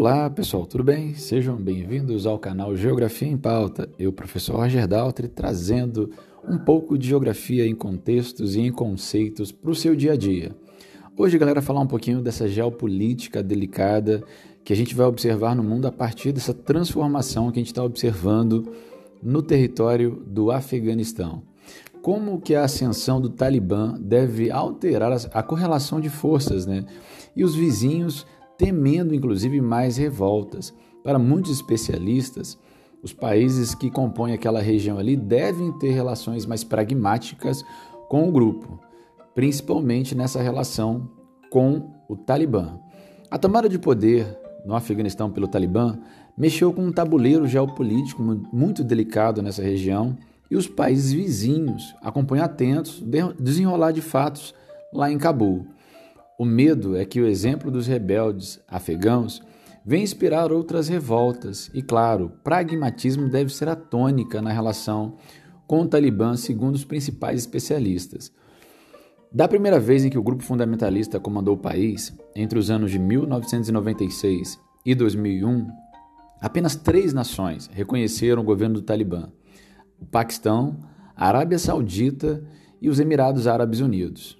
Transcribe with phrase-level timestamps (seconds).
[0.00, 1.12] Olá pessoal, tudo bem?
[1.12, 3.86] Sejam bem-vindos ao canal Geografia em Pauta.
[3.98, 6.10] Eu, professor Roger Daltri, trazendo
[6.48, 10.56] um pouco de geografia em contextos e em conceitos para o seu dia a dia.
[11.18, 14.24] Hoje, galera, falar um pouquinho dessa geopolítica delicada
[14.64, 17.84] que a gente vai observar no mundo a partir dessa transformação que a gente está
[17.84, 18.72] observando
[19.22, 21.42] no território do Afeganistão.
[22.00, 26.86] Como que a ascensão do Talibã deve alterar a correlação de forças, né?
[27.36, 28.26] E os vizinhos
[28.60, 30.74] temendo inclusive mais revoltas.
[31.02, 32.58] Para muitos especialistas,
[33.02, 37.64] os países que compõem aquela região ali devem ter relações mais pragmáticas
[38.10, 38.78] com o grupo,
[39.34, 41.08] principalmente nessa relação
[41.48, 42.78] com o Talibã.
[43.30, 45.98] A tomada de poder no Afeganistão pelo Talibã
[46.36, 48.22] mexeu com um tabuleiro geopolítico
[48.52, 50.18] muito delicado nessa região
[50.50, 54.54] e os países vizinhos acompanham atentos o desenrolar de fatos
[54.92, 55.66] lá em Cabul.
[56.40, 59.42] O medo é que o exemplo dos rebeldes afegãos
[59.84, 65.18] venha inspirar outras revoltas, e claro, pragmatismo deve ser a tônica na relação
[65.66, 68.32] com o Talibã, segundo os principais especialistas.
[69.30, 72.98] Da primeira vez em que o grupo fundamentalista comandou o país, entre os anos de
[72.98, 75.68] 1996 e 2001,
[76.40, 79.28] apenas três nações reconheceram o governo do Talibã:
[80.00, 80.78] o Paquistão,
[81.14, 82.42] a Arábia Saudita
[82.80, 84.39] e os Emirados Árabes Unidos.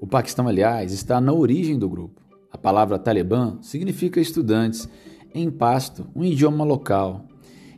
[0.00, 2.22] O Paquistão, aliás, está na origem do grupo.
[2.50, 4.88] A palavra Talibã significa estudantes
[5.34, 7.24] em pasto, um idioma local.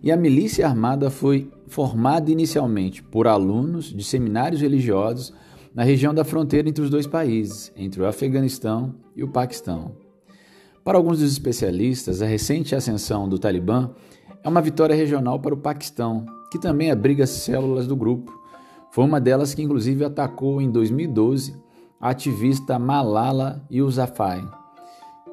[0.02, 5.32] E a milícia armada foi formada inicialmente por alunos de seminários religiosos
[5.74, 9.92] na região da fronteira entre os dois países, entre o Afeganistão e o Paquistão.
[10.84, 13.90] Para alguns dos especialistas, a recente ascensão do Talibã
[14.42, 18.32] é uma vitória regional para o Paquistão, que também abriga células do grupo.
[18.90, 21.69] Foi uma delas que, inclusive, atacou em 2012 a
[22.00, 24.42] ativista Malala Yousafzai,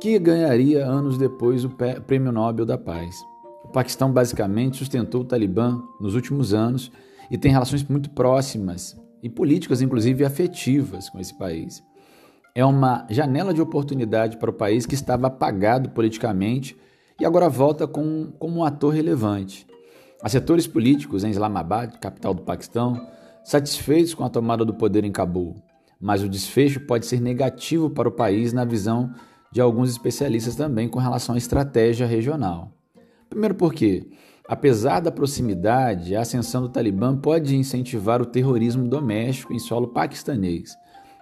[0.01, 1.69] que ganharia anos depois o
[2.05, 3.15] Prêmio Nobel da Paz.
[3.63, 6.91] O Paquistão basicamente sustentou o Talibã nos últimos anos
[7.31, 11.81] e tem relações muito próximas e políticas, inclusive afetivas, com esse país.
[12.53, 16.75] É uma janela de oportunidade para o país que estava apagado politicamente
[17.17, 19.65] e agora volta com, como um ator relevante.
[20.21, 23.07] Há setores políticos em Islamabad, capital do Paquistão,
[23.41, 25.55] satisfeitos com a tomada do poder em Cabul
[25.99, 29.13] mas o desfecho pode ser negativo para o país na visão
[29.51, 32.71] de alguns especialistas também com relação à estratégia regional.
[33.29, 34.09] Primeiro porque,
[34.47, 40.75] apesar da proximidade, a ascensão do Talibã pode incentivar o terrorismo doméstico em solo paquistanês.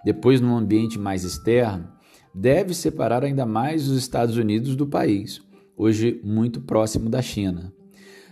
[0.04, 1.88] Depois, num ambiente mais externo,
[2.34, 5.42] deve separar ainda mais os Estados Unidos do país,
[5.76, 7.72] hoje muito próximo da China.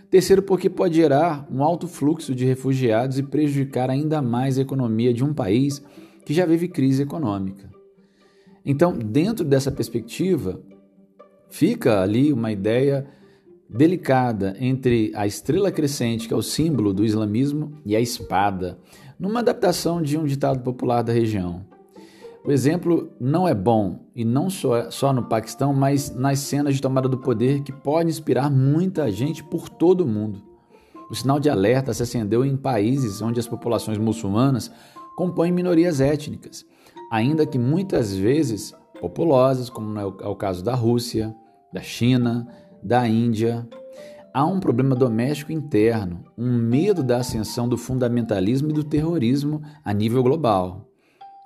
[0.09, 5.13] Terceiro, porque pode gerar um alto fluxo de refugiados e prejudicar ainda mais a economia
[5.13, 5.83] de um país
[6.25, 7.69] que já vive crise econômica.
[8.65, 10.59] Então, dentro dessa perspectiva,
[11.49, 13.07] fica ali uma ideia
[13.69, 18.79] delicada entre a estrela crescente, que é o símbolo do islamismo, e a espada,
[19.19, 21.65] numa adaptação de um ditado popular da região.
[22.43, 26.81] O exemplo não é bom, e não só, só no Paquistão, mas nas cenas de
[26.81, 30.43] tomada do poder que pode inspirar muita gente por todo o mundo.
[31.09, 34.71] O sinal de alerta se acendeu em países onde as populações muçulmanas
[35.15, 36.65] compõem minorias étnicas,
[37.11, 41.35] ainda que muitas vezes populosas, como é o caso da Rússia,
[41.71, 42.47] da China,
[42.81, 43.67] da Índia.
[44.33, 49.93] Há um problema doméstico interno, um medo da ascensão do fundamentalismo e do terrorismo a
[49.93, 50.89] nível global.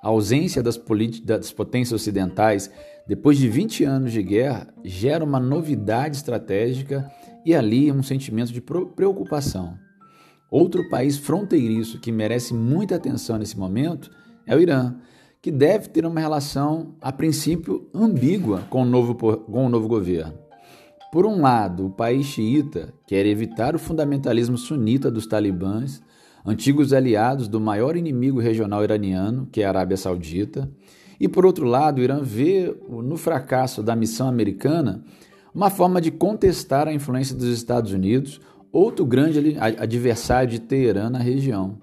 [0.02, 0.80] A ausência das,
[1.24, 2.70] das potências ocidentais,
[3.06, 7.10] depois de 20 anos de guerra, gera uma novidade estratégica
[7.44, 9.76] e ali um sentimento de preocupação.
[10.50, 14.10] Outro país fronteiriço que merece muita atenção nesse momento
[14.46, 14.96] é o Irã,
[15.40, 20.34] que deve ter uma relação, a princípio, ambígua com o novo, com o novo governo.
[21.12, 26.02] Por um lado, o país xiita quer evitar o fundamentalismo sunita dos talibãs,
[26.44, 30.70] antigos aliados do maior inimigo regional iraniano, que é a Arábia Saudita,
[31.18, 35.04] e por outro lado, o Irã vê no fracasso da missão americana
[35.54, 38.40] uma forma de contestar a influência dos Estados Unidos
[38.72, 41.78] outro grande adversário de Teherã na região.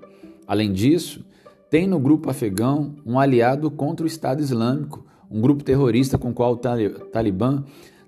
[0.47, 1.25] Além disso,
[1.69, 6.33] tem no grupo afegão um aliado contra o Estado Islâmico, um grupo terrorista com o
[6.33, 7.63] qual o Talibã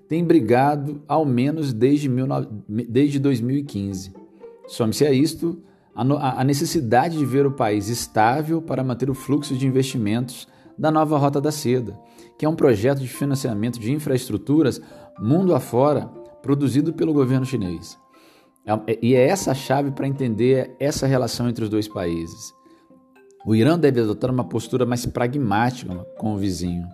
[0.08, 2.08] tem brigado ao menos desde,
[2.88, 4.12] desde 2015.
[4.66, 5.62] Some-se a isto
[5.94, 10.48] a necessidade de ver o país estável para manter o fluxo de investimentos
[10.78, 11.98] da nova Rota da Seda,
[12.38, 14.80] que é um projeto de financiamento de infraestruturas
[15.20, 16.06] mundo afora
[16.40, 17.98] produzido pelo governo chinês.
[18.66, 22.52] É, e é essa a chave para entender essa relação entre os dois países.
[23.46, 26.86] O Irã deve adotar uma postura mais pragmática com o vizinho.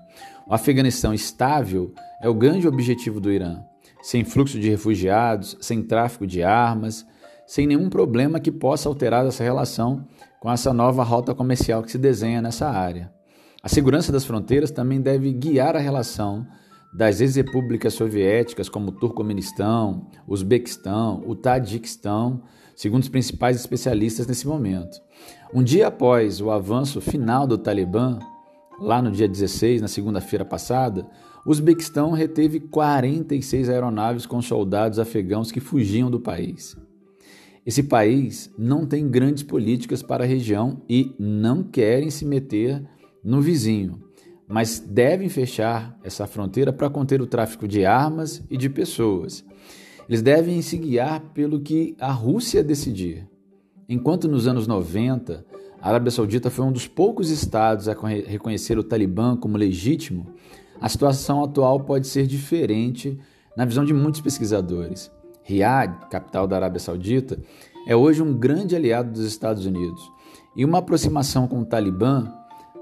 [0.46, 1.92] O Afeganistão estável
[2.22, 3.60] é o grande objetivo do Irã.
[4.02, 7.04] sem fluxo de refugiados, sem tráfico de armas,
[7.44, 10.06] sem nenhum problema que possa alterar essa relação
[10.38, 13.12] com essa nova rota comercial que se desenha nessa área.
[13.60, 16.46] A segurança das fronteiras também deve guiar a relação
[16.92, 22.42] das ex-repúblicas soviéticas como Turcomenistão, Uzbequistão, o Tadiquistão,
[22.74, 25.00] segundo os principais especialistas nesse momento.
[25.52, 28.18] Um dia após o avanço final do Talibã,
[28.78, 31.06] lá no dia 16, na segunda-feira passada,
[31.44, 36.76] o Uzbequistão reteve 46 aeronaves com soldados afegãos que fugiam do país.
[37.64, 42.84] Esse país não tem grandes políticas para a região e não querem se meter
[43.24, 44.05] no vizinho,
[44.48, 49.44] mas devem fechar essa fronteira para conter o tráfico de armas e de pessoas.
[50.08, 53.28] Eles devem se guiar pelo que a Rússia decidir.
[53.88, 55.44] Enquanto nos anos 90
[55.80, 57.94] a Arábia Saudita foi um dos poucos estados a
[58.26, 60.26] reconhecer o Talibã como legítimo,
[60.80, 63.18] a situação atual pode ser diferente
[63.56, 65.10] na visão de muitos pesquisadores.
[65.42, 67.38] Riad, capital da Arábia Saudita,
[67.86, 70.10] é hoje um grande aliado dos Estados Unidos,
[70.56, 72.32] e uma aproximação com o Talibã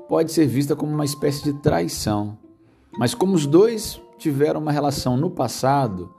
[0.08, 2.38] pode ser vista como uma espécie de traição.
[2.98, 6.12] Mas como os dois tiveram uma relação no passado,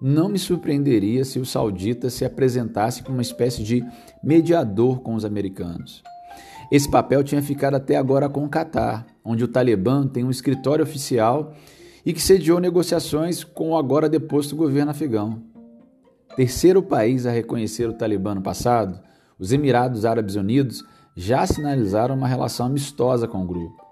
[0.00, 3.84] não me surpreenderia se o saudita se apresentasse como uma espécie de
[4.22, 6.02] mediador com os americanos.
[6.70, 10.84] Esse papel tinha ficado até agora com o Catar, onde o Talibã tem um escritório
[10.84, 11.52] oficial
[12.06, 15.42] e que sediou negociações com o agora deposto governo afegão.
[16.36, 19.00] Terceiro país a reconhecer o Talibã no passado,
[19.38, 20.84] os Emirados Árabes Unidos
[21.20, 23.84] já sinalizaram uma relação amistosa com o grupo.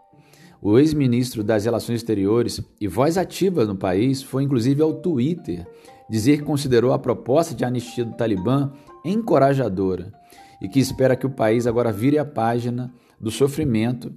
[0.63, 5.67] O ex-ministro das Relações Exteriores e voz ativa no país foi inclusive ao Twitter
[6.09, 8.73] dizer que considerou a proposta de anistia do Talibã
[9.05, 10.11] encorajadora
[10.59, 12.91] e que espera que o país agora vire a página
[13.21, 14.11] do sofrimento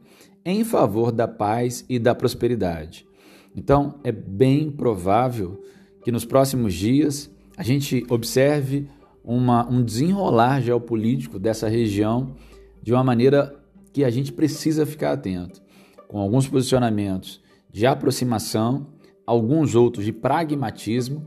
[0.46, 3.06] em favor da paz e da prosperidade.
[3.54, 5.62] Então, é bem provável
[6.02, 8.88] que nos próximos dias a gente observe
[9.22, 12.34] uma, um desenrolar geopolítico dessa região
[12.82, 13.56] de uma maneira
[13.94, 15.62] que a gente precisa ficar atento,
[16.08, 17.42] com alguns posicionamentos
[17.72, 18.88] de aproximação,
[19.26, 21.26] alguns outros de pragmatismo,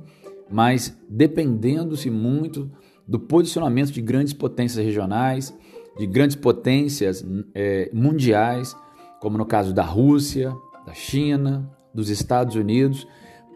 [0.50, 2.70] mas dependendo-se muito
[3.06, 5.56] do posicionamento de grandes potências regionais,
[5.98, 7.24] de grandes potências
[7.54, 8.76] é, mundiais,
[9.20, 10.52] como no caso da Rússia,
[10.86, 13.06] da China, dos Estados Unidos,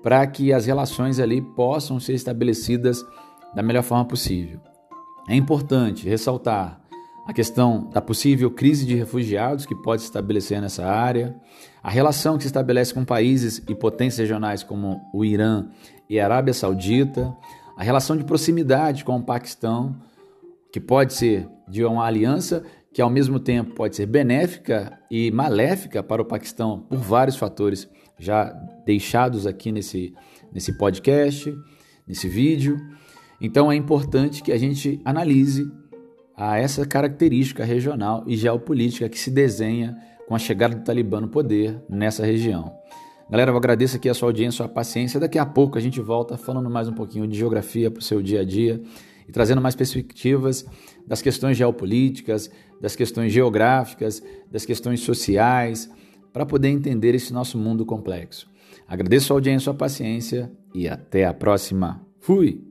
[0.03, 3.05] para que as relações ali possam ser estabelecidas
[3.55, 4.61] da melhor forma possível.
[5.29, 6.81] É importante ressaltar
[7.29, 11.37] a questão da possível crise de refugiados que pode se estabelecer nessa área,
[11.83, 15.67] a relação que se estabelece com países e potências regionais como o Irã
[16.09, 17.37] e a Arábia Saudita,
[17.77, 19.95] a relação de proximidade com o Paquistão,
[20.73, 22.65] que pode ser de uma aliança
[22.95, 27.87] que ao mesmo tempo pode ser benéfica e maléfica para o Paquistão por vários fatores
[28.19, 28.45] já
[28.87, 30.15] deixados aqui nesse,
[30.51, 31.55] nesse podcast,
[32.07, 32.81] nesse vídeo.
[33.39, 35.71] Então é importante que a gente analise
[36.39, 39.99] a essa característica regional e geopolítica que se desenha
[40.29, 42.73] com a chegada do Talibã no poder nessa região.
[43.29, 45.19] Galera, eu agradeço aqui a sua audiência, a sua paciência.
[45.19, 48.23] Daqui a pouco a gente volta falando mais um pouquinho de geografia para o seu
[48.23, 48.81] dia a dia
[49.27, 50.65] e trazendo mais perspectivas
[51.07, 52.49] das questões geopolíticas,
[52.81, 55.91] das questões geográficas, das questões sociais,
[56.33, 58.49] para poder entender esse nosso mundo complexo.
[58.87, 62.01] Agradeço a audiência, a sua paciência e até a próxima.
[62.21, 62.63] Fui!